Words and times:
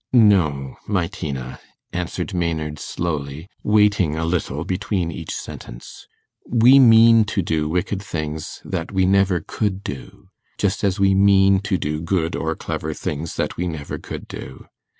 'No, 0.11 0.77
my 0.87 1.05
Tina,' 1.05 1.59
answered 1.93 2.33
Maynard 2.33 2.79
slowly, 2.79 3.47
waiting 3.61 4.15
a 4.15 4.25
little 4.25 4.65
between 4.65 5.11
each 5.11 5.29
sentence; 5.35 6.07
'we 6.47 6.79
mean 6.79 7.23
to 7.25 7.43
do 7.43 7.69
wicked 7.69 8.01
things 8.01 8.63
that 8.65 8.91
we 8.91 9.05
never 9.05 9.41
could 9.41 9.83
do, 9.83 10.29
just 10.57 10.83
as 10.83 10.99
we 10.99 11.13
mean 11.13 11.59
to 11.59 11.77
do 11.77 12.01
good 12.01 12.35
or 12.35 12.55
clever 12.55 12.95
things 12.95 13.35
that 13.35 13.57
we 13.57 13.67
never 13.67 13.99
could 13.99 14.27
do. 14.27 14.65